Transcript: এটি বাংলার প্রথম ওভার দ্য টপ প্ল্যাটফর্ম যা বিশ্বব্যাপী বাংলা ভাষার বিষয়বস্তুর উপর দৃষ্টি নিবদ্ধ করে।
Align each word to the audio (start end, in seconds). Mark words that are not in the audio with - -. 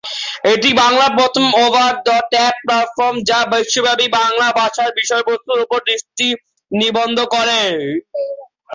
এটি 0.53 0.69
বাংলার 0.81 1.11
প্রথম 1.17 1.45
ওভার 1.63 1.93
দ্য 1.99 2.17
টপ 2.25 2.53
প্ল্যাটফর্ম 2.61 3.15
যা 3.29 3.39
বিশ্বব্যাপী 3.51 4.07
বাংলা 4.17 4.47
ভাষার 4.59 4.89
বিষয়বস্তুর 4.99 5.63
উপর 5.65 5.79
দৃষ্টি 5.89 6.27
নিবদ্ধ 6.71 7.17
করে। 7.33 7.61